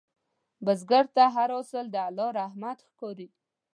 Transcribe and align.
بزګر 0.65 1.05
ته 1.15 1.23
هر 1.35 1.49
حاصل 1.55 1.85
د 1.91 1.95
الله 2.07 2.29
رحمت 2.39 2.79
ښکاري 2.89 3.27